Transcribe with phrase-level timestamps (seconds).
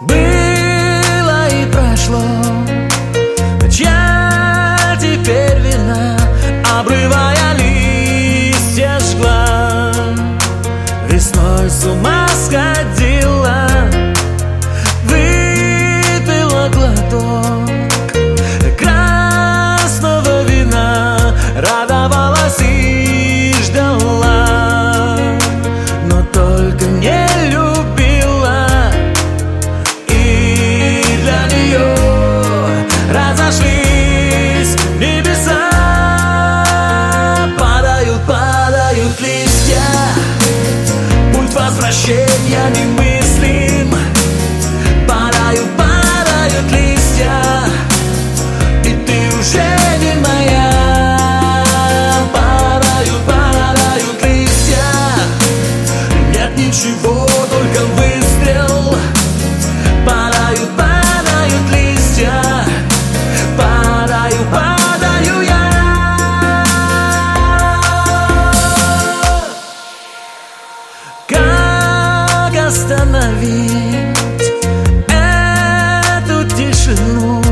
[0.00, 0.29] Boom.
[41.90, 43.92] прощения не мыслим
[45.08, 47.32] Падают, падают листья.
[48.84, 50.70] И ты уже не моя.
[52.32, 54.84] Падают, падают листья.
[56.32, 58.94] Нет ничего, только выстрел.
[60.06, 62.40] Падают, падают листья.
[63.58, 65.70] Падаю, падаю я.
[71.28, 71.59] God
[72.70, 74.16] остановить
[75.08, 77.49] эту тишину.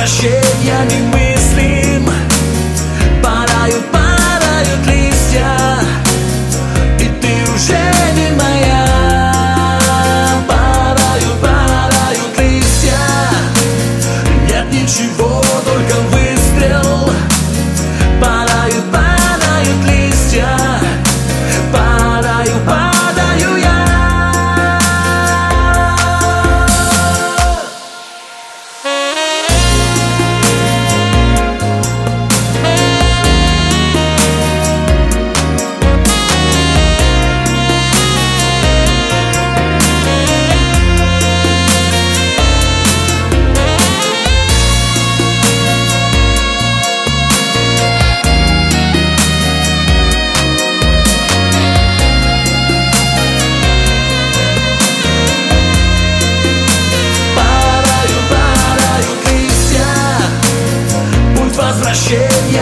[0.00, 1.29] возвращениями мы.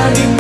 [0.08, 0.37] I